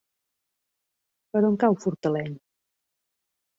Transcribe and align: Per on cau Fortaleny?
Per 1.37 1.43
on 1.51 1.59
cau 1.65 1.79
Fortaleny? 1.85 2.35